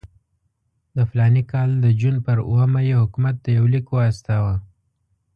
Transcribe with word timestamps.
د 0.95 0.97
فلاني 1.09 1.43
کال 1.51 1.69
د 1.83 1.85
جون 1.99 2.15
پر 2.25 2.37
اوومه 2.49 2.79
یې 2.87 2.95
حکومت 3.01 3.35
ته 3.43 3.49
یو 3.57 3.65
لیک 3.73 3.87
واستاوه. 3.91 4.55